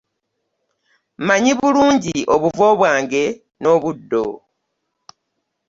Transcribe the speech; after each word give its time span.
Mmanyi 1.19 1.51
bulungi 1.59 2.15
obuvo 2.33 2.65
bwange 2.79 3.23
n'obuddo. 3.61 4.25